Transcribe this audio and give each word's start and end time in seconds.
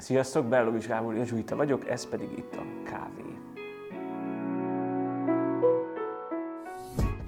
Sziasztok, 0.00 0.46
Bellovics 0.46 0.86
Gábor 0.86 1.16
Jezsuita 1.16 1.56
vagyok, 1.56 1.88
ez 1.88 2.08
pedig 2.08 2.28
itt 2.36 2.54
a 2.54 2.62
kávé. 2.84 3.22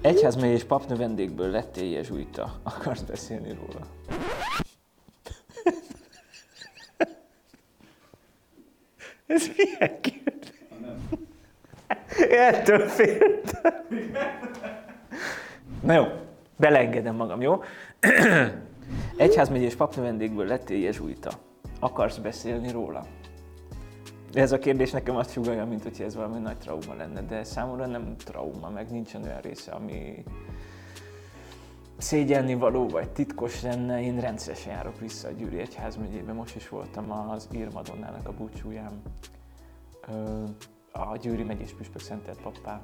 Egyházmegyés 0.01 0.63
papnövendékből 0.63 1.49
lettél 1.49 1.91
jezsuita. 1.91 2.59
Akarsz 2.63 3.01
beszélni 3.01 3.53
róla? 3.53 3.79
Ez 9.27 9.49
milyen 9.57 10.01
kérdés? 10.01 10.51
Ettől 12.29 12.87
féltem. 12.87 13.85
Na 15.81 15.93
jó, 15.93 16.05
beleengedem 16.57 17.15
magam, 17.15 17.41
jó? 17.41 17.63
Egyházmegyés 19.17 19.75
papnövendékből 19.75 20.45
lettél 20.45 20.79
jezsuita. 20.79 21.51
Akarsz 21.83 22.17
beszélni 22.17 22.71
róla? 22.71 23.05
Ez 24.33 24.51
a 24.51 24.59
kérdés 24.59 24.91
nekem 24.91 25.15
azt 25.15 25.31
sugalja, 25.31 25.65
mint 25.65 25.83
hogy 25.83 26.01
ez 26.01 26.15
valami 26.15 26.39
nagy 26.39 26.57
trauma 26.57 26.93
lenne, 26.93 27.21
de 27.21 27.43
számomra 27.43 27.85
nem 27.85 28.15
trauma, 28.17 28.69
meg 28.69 28.91
nincsen 28.91 29.23
olyan 29.23 29.41
része, 29.41 29.71
ami 29.71 30.23
szégyelni 31.97 32.53
való 32.53 32.87
vagy 32.87 33.09
titkos 33.09 33.61
lenne. 33.61 34.01
Én 34.01 34.19
rendszeresen 34.19 34.73
járok 34.73 34.99
vissza 34.99 35.27
a 35.27 35.31
Győri 35.31 35.59
Egyházmegyébe, 35.59 36.33
most 36.33 36.55
is 36.55 36.69
voltam 36.69 37.11
az 37.11 37.47
Írmadonnának 37.51 38.27
a 38.27 38.33
búcsúján, 38.33 39.01
a 40.91 41.17
Győri 41.17 41.43
megyés 41.43 41.73
püspök 41.73 42.01
szentelt 42.01 42.41
pappá. 42.41 42.81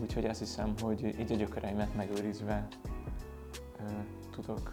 Úgyhogy 0.00 0.24
azt 0.24 0.38
hiszem, 0.38 0.74
hogy 0.80 1.04
így 1.20 1.32
a 1.32 1.36
gyökereimet 1.36 1.94
megőrizve 1.94 2.66
tudok 4.30 4.72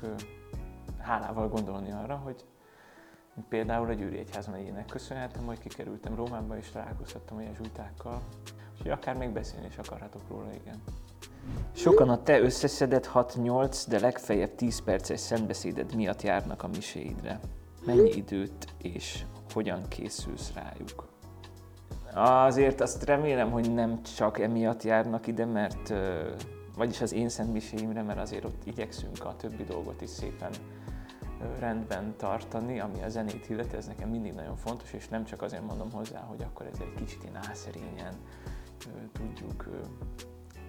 hálával 1.00 1.48
gondolni 1.48 1.92
arra, 1.92 2.16
hogy 2.16 2.46
Például 3.50 3.90
a 3.90 3.94
Győri 3.94 4.18
Egyház 4.18 4.48
megyének 4.48 4.86
köszönhetem, 4.86 5.46
hogy 5.46 5.60
kikerültem 5.60 6.16
Rómába 6.16 6.58
és 6.58 6.70
találkozhattam 6.70 7.38
a 7.38 7.42
jezsuitákkal, 7.42 8.22
úgyhogy 8.72 8.92
akár 8.92 9.16
még 9.18 9.30
beszélni 9.30 9.66
is 9.66 9.78
akarhatok 9.78 10.22
róla, 10.30 10.54
igen. 10.62 10.82
Sokan 11.72 12.10
a 12.10 12.24
te 12.24 12.40
összeszedett 12.40 13.10
6-8, 13.14 13.84
de 13.88 14.00
legfeljebb 14.00 14.56
10 14.56 14.82
perces 14.84 15.20
szentbeszéded 15.20 15.96
miatt 15.96 16.22
járnak 16.22 16.64
a 16.64 16.68
miséidre. 16.68 17.40
Mennyi 17.86 18.12
időt 18.16 18.68
és 18.78 19.26
hogyan 19.54 19.88
készülsz 19.88 20.54
rájuk? 20.54 21.12
Azért 22.14 22.82
azt 22.82 23.04
remélem, 23.04 23.52
hogy 23.52 23.74
nem 23.74 24.04
csak 24.04 24.40
emiatt 24.40 24.84
járnak 24.84 25.28
ide, 25.28 25.46
mert 25.46 25.94
vagyis 26.76 27.02
az 27.02 27.14
én 27.14 27.30
szent 27.30 27.54
miséimre, 27.54 28.02
mert 28.02 28.20
azért 28.20 28.46
ott 28.46 28.66
igyekszünk 28.66 29.26
a 29.26 29.36
többi 29.36 29.64
dolgot 29.64 30.02
is 30.02 30.10
szépen 30.10 30.52
rendben 31.60 32.14
tartani, 32.18 32.80
ami 32.80 33.04
a 33.04 33.10
zenét 33.10 33.50
illeti, 33.50 33.76
ez 33.76 33.88
nekem 33.88 34.10
mindig 34.10 34.34
nagyon 34.34 34.56
fontos, 34.56 34.94
és 34.94 35.08
nem 35.08 35.26
csak 35.26 35.42
azért 35.42 35.66
mondom 35.68 35.92
hozzá, 35.92 36.20
hogy 36.20 36.42
akkor 36.44 36.66
ez 36.66 36.80
egy 36.80 36.94
kicsit 36.94 37.24
én 37.24 37.36
álszerényen 37.36 38.14
tudjuk 39.12 39.70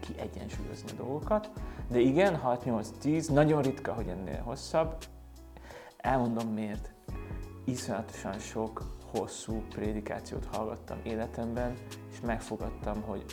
kiegyensúlyozni 0.00 0.90
a 0.90 0.94
dolgokat. 0.94 1.50
De 1.88 1.98
igen, 1.98 2.40
6-8-10, 2.44 3.32
nagyon 3.32 3.62
ritka, 3.62 3.92
hogy 3.92 4.08
ennél 4.08 4.42
hosszabb. 4.42 4.96
Elmondom 5.96 6.48
miért. 6.48 6.92
Iszonyatosan 7.64 8.38
sok 8.38 8.82
hosszú 9.12 9.62
prédikációt 9.68 10.44
hallgattam 10.44 10.98
életemben, 11.02 11.74
és 12.10 12.20
megfogadtam, 12.20 13.02
hogy 13.02 13.24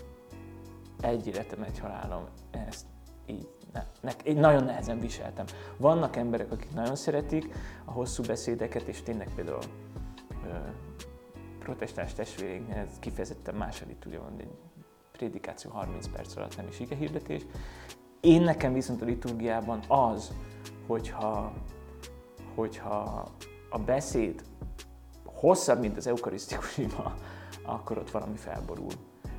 egy 1.02 1.28
életem, 1.28 1.64
egy 1.64 1.80
halálom, 1.80 2.24
ezt 2.52 2.86
így 3.26 3.50
ne, 3.74 3.86
ne, 4.02 4.12
én 4.24 4.38
nagyon 4.38 4.64
nehezen 4.64 5.00
viseltem. 5.00 5.46
Vannak 5.78 6.16
emberek, 6.16 6.52
akik 6.52 6.74
nagyon 6.74 6.96
szeretik 6.96 7.56
a 7.86 7.92
hosszú 7.92 8.24
beszédeket, 8.24 8.88
és 8.88 9.02
tényleg 9.02 9.30
például 9.36 9.64
ö, 10.46 10.56
protestáns 11.60 12.14
testvéreinknél 12.14 12.88
kifejezetten 13.00 13.56
második 13.56 14.00
tudja 14.00 14.22
mondani, 14.22 14.44
egy 14.44 14.86
prédikáció 15.12 15.72
30 15.72 16.08
perc 16.08 16.36
alatt 16.36 16.58
nem 16.58 16.68
is 16.68 16.80
ige 16.80 16.96
hirdetés. 16.96 17.46
Én 18.20 18.42
nekem 18.42 18.74
viszont 18.74 19.02
a 19.02 19.06
liturgiában 19.06 19.80
az, 19.88 20.32
hogyha, 20.88 21.54
hogyha 22.56 23.28
a 23.70 23.80
beszéd 23.80 24.44
hosszabb, 25.26 25.80
mint 25.80 25.98
az 25.98 26.08
eukarisztikus 26.08 26.78
ima, 26.78 27.14
akkor 27.76 27.98
ott 27.98 28.12
valami 28.12 28.38
felborul 28.38 28.92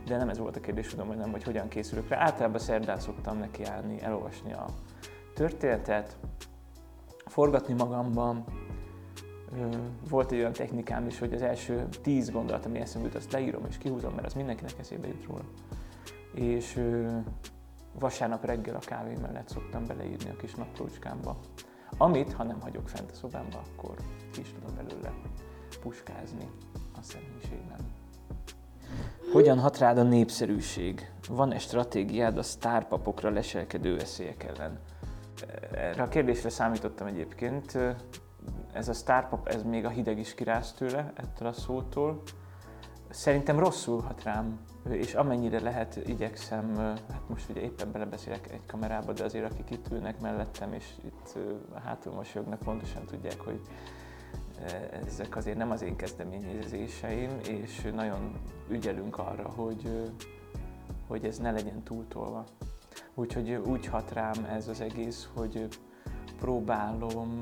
de 0.06 0.16
nem 0.16 0.28
ez 0.28 0.38
volt 0.38 0.56
a 0.56 0.60
kérdés, 0.60 0.86
tudom, 0.86 1.06
hogy 1.06 1.16
nem, 1.16 1.30
hogy 1.30 1.42
hogyan 1.42 1.68
készülök 1.68 2.08
rá. 2.08 2.18
Általában 2.18 2.58
szerdán 2.58 3.00
szoktam 3.00 3.38
nekiállni, 3.38 4.00
elolvasni 4.00 4.52
a 4.52 4.66
történetet, 5.34 6.16
forgatni 7.26 7.74
magamban. 7.74 8.44
Volt 10.08 10.32
egy 10.32 10.38
olyan 10.38 10.52
technikám 10.52 11.06
is, 11.06 11.18
hogy 11.18 11.32
az 11.32 11.42
első 11.42 11.88
tíz 12.02 12.30
gondolat, 12.30 12.66
ami 12.66 12.78
eszembe 12.78 13.06
jut, 13.06 13.16
azt 13.16 13.32
leírom 13.32 13.64
és 13.68 13.78
kihúzom, 13.78 14.14
mert 14.14 14.26
az 14.26 14.34
mindenkinek 14.34 14.78
eszébe 14.78 15.06
jut 15.06 15.24
róla. 15.24 15.44
És 16.34 16.80
vasárnap 17.98 18.44
reggel 18.44 18.74
a 18.76 18.78
kávé 18.78 19.14
mellett 19.14 19.48
szoktam 19.48 19.86
beleírni 19.86 20.30
a 20.30 20.36
kis 20.36 20.54
naplócskámba. 20.54 21.36
Amit, 21.98 22.32
ha 22.32 22.42
nem 22.42 22.60
hagyok 22.60 22.88
fent 22.88 23.10
a 23.10 23.14
szobámba, 23.14 23.62
akkor 23.74 23.94
ki 24.32 24.40
is 24.40 24.52
tudom 24.52 24.74
belőle 24.74 25.12
puskázni 25.80 26.50
a 26.98 27.02
személyiségben. 27.02 28.01
Hogyan 29.32 29.58
hat 29.58 29.78
rád 29.78 29.98
a 29.98 30.03
népszerűség? 30.03 31.10
Van-e 31.28 31.58
stratégiád 31.58 32.38
a 32.38 32.42
sztárpapokra 32.42 33.30
leselkedő 33.30 33.97
veszélyek 33.97 34.44
ellen? 34.44 34.78
Erre 35.72 36.03
a 36.03 36.08
kérdésre 36.08 36.48
számítottam 36.48 37.06
egyébként. 37.06 37.78
Ez 38.72 38.88
a 38.88 38.92
sztárpap, 38.92 39.48
ez 39.48 39.62
még 39.62 39.84
a 39.84 39.88
hideg 39.88 40.19
is 40.19 40.34
kiráz 40.34 40.72
tőle, 40.72 41.12
ettől 41.16 41.48
a 41.48 41.52
szótól. 41.52 42.22
Szerintem 43.10 43.58
rosszul 43.58 44.00
hat 44.00 44.22
rám, 44.22 44.60
és 44.91 45.14
amennyire 45.14 45.60
lehet, 45.60 46.00
igyekszem, 46.06 46.76
hát 47.10 47.28
most 47.28 47.48
ugye 47.50 47.60
éppen 47.60 47.92
belebeszélek 47.92 48.52
egy 48.52 48.66
kamerába, 48.66 49.12
de 49.12 49.25
azért 49.25 49.52
akik 49.52 49.70
itt 49.70 49.91
ülnek 49.91 50.20
mellettem, 50.20 50.72
és 50.72 50.84
itt 51.04 51.38
hátul 51.84 52.12
mosolyognak, 52.12 52.58
pontosan 52.58 53.04
tudják, 53.04 53.41
hogy 53.41 53.60
ezek 55.06 55.37
azért 55.37 55.56
nem 55.56 55.71
az 55.71 55.83
én 55.83 55.97
kezdeményezéseim, 55.97 57.31
és 57.49 57.91
nagyon 57.95 58.33
ügyelünk 58.69 59.19
arra, 59.19 59.49
hogy, 59.49 60.12
hogy 61.06 61.25
ez 61.25 61.39
ne 61.39 61.50
legyen 61.50 61.83
túltolva. 61.83 62.45
Úgyhogy 63.15 63.50
úgy 63.50 63.87
hat 63.87 64.12
rám 64.12 64.45
ez 64.45 64.69
az 64.69 64.81
egész, 64.81 65.28
hogy 65.34 65.69
próbálom 66.39 67.41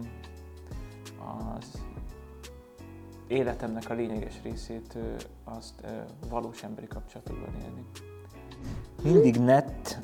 az 1.19 1.83
életemnek 3.27 3.91
a 3.91 3.95
lényeges 3.95 4.35
részét 4.43 4.99
azt 5.45 5.87
valós 6.29 6.63
emberi 6.63 6.87
kapcsolatokban 6.87 7.55
élni. 7.63 7.85
Mindig 9.03 9.37
net, 9.37 10.01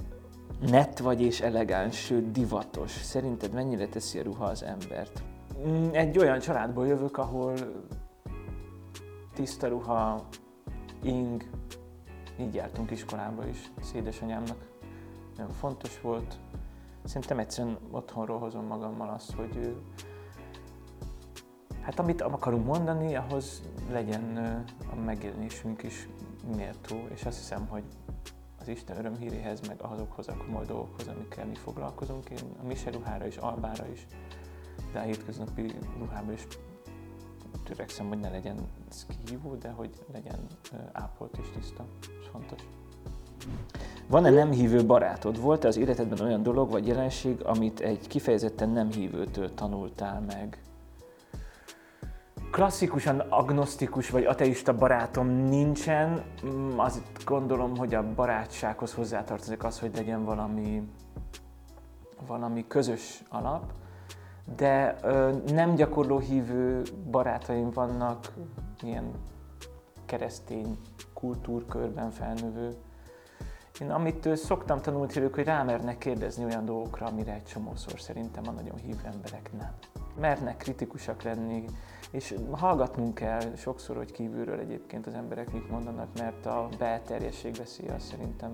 net 0.60 0.98
vagy 0.98 1.20
és 1.20 1.40
elegáns, 1.40 1.96
sőt 1.96 2.32
divatos. 2.32 2.90
Szerinted 2.90 3.52
mennyire 3.52 3.86
teszi 3.88 4.18
a 4.18 4.22
ruha 4.22 4.44
az 4.44 4.62
embert? 4.62 5.22
Mm, 5.64 5.88
egy 5.92 6.18
olyan 6.18 6.38
családból 6.38 6.86
jövök, 6.86 7.18
ahol 7.18 7.54
tiszta 9.34 9.68
ruha, 9.68 10.26
ing, 11.02 11.50
így 12.40 12.54
jártunk 12.54 12.90
iskolába 12.90 13.46
is, 13.46 13.70
az 13.80 13.92
édesanyámnak. 13.94 14.68
Nagyon 15.36 15.52
fontos 15.52 16.00
volt. 16.00 16.38
Szerintem 17.04 17.38
egyszerűen 17.38 17.78
otthonról 17.90 18.38
hozom 18.38 18.64
magammal 18.64 19.08
azt, 19.08 19.32
hogy 19.32 19.76
hát 21.80 21.98
amit 21.98 22.22
akarunk 22.22 22.66
mondani, 22.66 23.14
ahhoz 23.14 23.62
legyen 23.90 24.36
a 24.92 24.94
megjelenésünk 24.94 25.82
is 25.82 26.08
méltó, 26.56 26.96
és 27.14 27.24
azt 27.24 27.38
hiszem, 27.38 27.66
hogy 27.66 27.84
az 28.60 28.68
Isten 28.68 28.98
örömhíréhez, 28.98 29.60
meg 29.66 29.80
azokhoz 29.80 30.28
a 30.28 30.36
komoly 30.36 30.64
dolgokhoz, 30.64 31.08
amikkel 31.08 31.46
mi 31.46 31.54
foglalkozunk, 31.54 32.30
én 32.30 32.38
a 32.62 32.66
mise 32.66 32.90
ruhára 32.90 33.26
is, 33.26 33.36
albára 33.36 33.86
is 33.92 34.06
de 34.92 34.98
a 34.98 35.02
hétköznapi 35.02 35.74
ruhában 35.98 36.32
is 36.32 36.46
törekszem, 37.64 38.08
hogy 38.08 38.18
ne 38.18 38.28
legyen 38.28 38.56
szkívó, 38.88 39.54
de 39.54 39.70
hogy 39.70 39.90
legyen 40.12 40.38
ápolt 40.92 41.38
és 41.38 41.46
tiszta. 41.54 41.84
Ez 42.00 42.28
fontos. 42.32 42.60
Van-e 44.08 44.30
nem 44.30 44.50
hívő 44.50 44.86
barátod? 44.86 45.40
Volt-e 45.40 45.68
az 45.68 45.76
életedben 45.76 46.20
olyan 46.20 46.42
dolog 46.42 46.70
vagy 46.70 46.86
jelenség, 46.86 47.40
amit 47.44 47.80
egy 47.80 48.06
kifejezetten 48.06 48.68
nem 48.68 48.90
hívőtől 48.90 49.54
tanultál 49.54 50.20
meg? 50.20 50.60
Klasszikusan 52.50 53.18
agnosztikus 53.18 54.10
vagy 54.10 54.24
ateista 54.24 54.76
barátom 54.76 55.26
nincsen. 55.26 56.24
Mm, 56.46 56.78
azt 56.78 57.24
gondolom, 57.24 57.76
hogy 57.76 57.94
a 57.94 58.14
barátsághoz 58.14 58.94
hozzátartozik 58.94 59.64
az, 59.64 59.80
hogy 59.80 59.90
legyen 59.94 60.24
valami, 60.24 60.88
valami 62.26 62.64
közös 62.66 63.22
alap 63.28 63.72
de 64.56 64.96
ö, 65.02 65.32
nem 65.52 65.74
gyakorló 65.74 66.18
hívő 66.18 66.82
barátaim 67.10 67.70
vannak, 67.70 68.32
ilyen 68.82 69.10
keresztény 70.04 70.78
kultúrkörben 71.14 72.10
felnövő. 72.10 72.76
Én 73.80 73.90
amit 73.90 74.36
szoktam 74.36 74.80
tanulni 74.80 75.12
tőlük, 75.12 75.34
hogy 75.34 75.44
rámernek 75.44 75.98
kérdezni 75.98 76.44
olyan 76.44 76.64
dolgokra, 76.64 77.06
amire 77.06 77.32
egy 77.32 77.44
csomószor 77.44 78.00
szerintem 78.00 78.48
a 78.48 78.50
nagyon 78.50 78.76
hívő 78.76 79.00
emberek 79.04 79.50
nem. 79.58 79.72
Mernek 80.20 80.56
kritikusak 80.56 81.22
lenni, 81.22 81.64
És 82.10 82.34
hallgatnunk 82.50 83.14
kell 83.14 83.54
sokszor, 83.56 83.96
hogy 83.96 84.12
kívülről 84.12 84.58
egyébként 84.58 85.06
az 85.06 85.14
emberek 85.14 85.52
mit 85.52 85.70
mondanak, 85.70 86.08
mert 86.18 86.46
a 86.46 86.68
belterjesség 86.78 87.54
veszélye 87.54 87.94
az 87.94 88.02
szerintem 88.02 88.52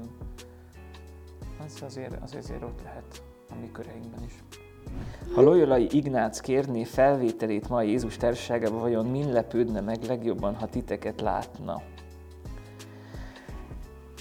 az 1.64 1.82
azért, 1.82 2.22
az 2.22 2.34
azért 2.34 2.62
ott 2.62 2.82
lehet 2.82 3.22
a 3.50 3.54
mi 3.60 3.70
köreinkben 3.72 4.24
is. 4.24 4.42
Ha 5.34 5.40
Loyolai 5.40 5.88
Ignác 5.90 6.40
kérné 6.40 6.84
felvételét 6.84 7.68
ma 7.68 7.82
Jézus 7.82 8.16
társaságában, 8.16 8.80
vajon 8.80 9.06
min 9.06 9.32
lepődne 9.32 9.80
meg 9.80 10.02
legjobban, 10.02 10.54
ha 10.54 10.66
titeket 10.66 11.20
látna? 11.20 11.82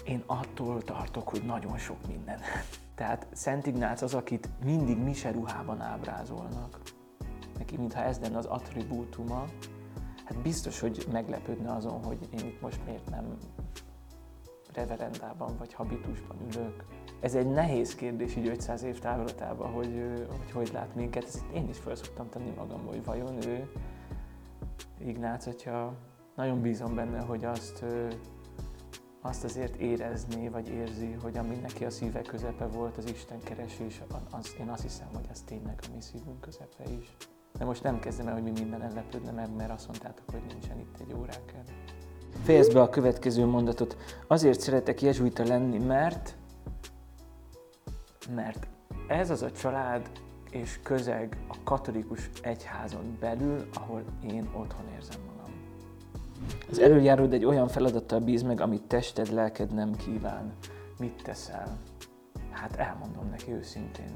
Én 0.06 0.24
attól 0.26 0.82
tartok, 0.82 1.30
hogy 1.30 1.44
nagyon 1.46 1.78
sok 1.78 2.08
minden. 2.08 2.40
Tehát 2.96 3.28
Szent 3.32 3.68
Ignác 3.68 4.02
az, 4.02 4.14
akit 4.14 4.50
mindig 4.64 4.98
mise 4.98 5.32
ruhában 5.32 5.82
ábrázolnak. 5.82 6.80
Neki 7.58 7.78
mintha 7.78 8.04
ez 8.04 8.20
lenne 8.20 8.38
az 8.38 8.46
attribútuma. 8.46 9.46
Hát 10.26 10.42
biztos, 10.42 10.80
hogy 10.80 11.06
meglepődne 11.12 11.74
azon, 11.74 12.04
hogy 12.04 12.18
én 12.34 12.48
itt 12.48 12.62
most 12.62 12.80
miért 12.86 13.10
nem 13.10 13.38
reverendában 14.74 15.58
vagy 15.58 15.74
habitusban 15.74 16.38
ülök. 16.52 16.86
Ez 17.22 17.36
egy 17.36 17.48
nehéz 17.48 17.96
kérdés 17.96 18.36
így 18.36 18.48
500 18.48 18.84
év 18.84 19.00
távlatában, 19.00 19.72
hogy, 19.72 20.04
hogy 20.28 20.52
hogy 20.52 20.70
lát 20.74 20.96
minket. 20.96 21.24
Ezt 21.24 21.44
én 21.54 21.70
is 21.70 21.78
fel 21.78 21.96
szoktam 21.96 22.30
tenni 22.30 22.54
magam, 22.58 22.86
hogy 22.86 23.06
vajon 23.06 23.48
ő, 23.48 23.70
Ignác, 25.06 25.46
hogyha 25.46 25.94
nagyon 26.36 26.62
bízom 26.62 26.96
benne, 26.96 27.20
hogy 27.20 27.46
azt, 27.46 27.86
azt 29.22 29.44
azért 29.44 29.76
érezné, 29.76 30.48
vagy 30.48 30.70
érzi, 30.70 31.18
hogy 31.22 31.38
ami 31.38 31.56
neki 31.56 31.86
a 31.86 31.90
szíve 31.90 32.22
közepe 32.22 32.66
volt, 32.66 32.98
az 32.98 33.10
Isten 33.10 33.40
keresés, 33.40 34.02
az, 34.32 34.56
én 34.60 34.70
azt 34.70 34.82
hiszem, 34.82 35.08
hogy 35.14 35.26
az 35.32 35.42
tényleg 35.42 35.80
a 35.82 35.96
mi 35.96 36.02
szívünk 36.02 36.42
közepe 36.42 36.84
is. 37.00 37.16
De 37.58 37.66
most 37.66 37.84
nem 37.84 38.00
kezdem 38.00 38.28
el, 38.28 38.34
hogy 38.34 38.44
mi 38.44 38.52
minden 38.52 38.82
ellepődne 38.82 39.32
meg, 39.32 39.56
mert 39.56 39.72
azt 39.72 39.88
mondtátok, 39.88 40.32
hogy 40.32 40.42
nincsen 40.48 40.80
itt 40.80 40.96
egy 41.00 41.14
óránk 41.14 41.52
el. 41.56 41.64
Fejezd 42.44 42.74
be 42.74 42.82
a 42.82 42.90
következő 42.90 43.46
mondatot. 43.46 43.98
Azért 44.28 44.60
szeretek 44.60 45.02
jezsuita 45.02 45.44
lenni, 45.44 45.78
mert... 45.78 46.40
Mert 48.36 48.68
ez 49.08 49.30
az 49.30 49.42
a 49.42 49.52
család 49.52 50.10
és 50.52 50.80
közeg 50.84 51.38
a 51.48 51.56
katolikus 51.64 52.30
egyházon 52.42 53.18
belül, 53.20 53.68
ahol 53.74 54.04
én 54.24 54.50
otthon 54.54 54.88
érzem 54.94 55.22
magam. 55.28 55.54
Az 56.70 56.80
előjáród 56.80 57.34
egy 57.34 57.46
olyan 57.46 57.68
feladattal 57.68 58.20
bíz 58.20 58.42
meg, 58.42 58.62
amit 58.62 58.84
tested, 58.84 59.32
lelked 59.32 59.74
nem 59.74 59.96
kíván. 59.96 60.54
Mit 61.00 61.22
teszel? 61.24 61.78
Hát 62.52 62.76
elmondom 62.76 63.30
neki 63.30 63.52
őszintén. 63.52 64.12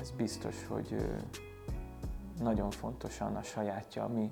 Ez 0.00 0.10
biztos, 0.10 0.66
hogy 0.66 0.96
nagyon 2.40 2.70
fontosan 2.70 3.36
a 3.36 3.42
sajátja, 3.42 4.06
mi 4.06 4.30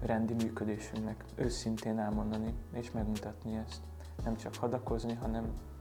rendi 0.00 0.34
működésünknek 0.34 1.24
őszintén 1.34 1.98
elmondani 1.98 2.54
és 2.72 2.90
megmutatni 2.90 3.56
ezt. 3.66 3.80
Nem 4.24 4.36
csak 4.36 4.54
hadakozni, 4.54 5.14
hanem 5.14 5.44
a 5.44 5.73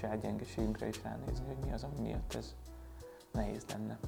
saját 0.00 0.20
gyengeségünkre 0.20 0.88
is 0.88 1.00
ránézni, 1.02 1.46
hogy 1.46 1.56
mi 1.64 1.72
az, 1.72 1.82
ami 1.82 2.08
miatt 2.08 2.34
ez 2.34 2.54
nehéz 3.32 3.64
lenne. 3.72 3.98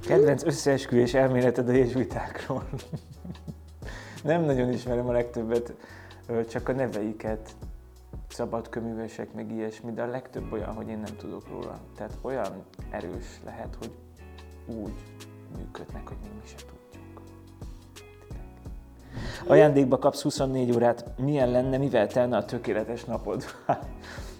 Kedvenc 0.00 0.42
összeesküvés 0.44 1.14
elméleted 1.14 1.68
a 1.68 1.72
jezsuitákról? 1.72 2.68
Nem 4.24 4.42
nagyon 4.42 4.72
ismerem 4.72 5.08
a 5.08 5.12
legtöbbet, 5.12 5.74
csak 6.48 6.68
a 6.68 6.72
neveiket, 6.72 7.56
szabadköművesek, 8.28 9.32
meg 9.32 9.50
ilyesmi, 9.50 9.92
de 9.92 10.02
a 10.02 10.06
legtöbb 10.06 10.52
olyan, 10.52 10.74
hogy 10.74 10.88
én 10.88 10.98
nem 10.98 11.16
tudok 11.16 11.48
róla. 11.48 11.78
Tehát 11.96 12.18
olyan 12.20 12.64
erős 12.90 13.40
lehet, 13.44 13.76
hogy 13.78 13.92
úgy 14.66 14.94
működnek, 15.56 16.08
hogy 16.08 16.16
még 16.22 16.32
mi 16.40 16.46
se 16.46 16.56
tudjuk. 16.56 17.22
Ajándékba 19.46 19.98
kapsz 19.98 20.22
24 20.22 20.72
órát, 20.72 21.18
milyen 21.18 21.50
lenne, 21.50 21.76
mivel 21.76 22.06
telne 22.06 22.36
a 22.36 22.44
tökéletes 22.44 23.04
napod? 23.04 23.44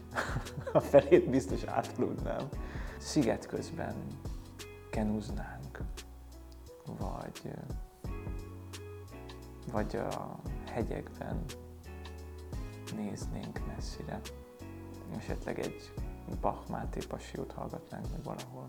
a 0.74 0.80
felét 0.80 1.30
biztos 1.30 1.62
átaludnám. 1.64 2.48
Sziget 2.98 3.46
közben 3.46 3.94
kenúznánk, 4.90 5.78
vagy, 6.98 7.50
vagy 9.72 9.96
a 9.96 10.40
hegyekben 10.70 11.44
néznénk 12.96 13.66
messzire. 13.66 14.20
Esetleg 15.16 15.58
egy 15.58 15.92
Bach 16.40 16.70
Máté 16.70 17.00
passiót 17.08 17.52
hallgatnánk 17.52 18.06
meg 18.10 18.22
valahol. 18.24 18.68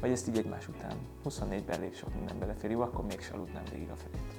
Vagy 0.00 0.10
ezt 0.10 0.28
így 0.28 0.38
egymás 0.38 0.68
után. 0.68 0.96
24-ben 1.24 1.78
elég 1.78 1.94
sok 1.94 2.14
minden 2.14 2.38
belefér, 2.38 2.70
jó, 2.70 2.80
akkor 2.80 3.04
még 3.06 3.30
aludnám 3.32 3.64
végig 3.70 3.90
a 3.90 3.96
felét. 3.96 4.32